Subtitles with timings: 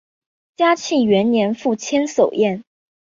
[0.57, 2.63] 嘉庆元年赴千叟宴。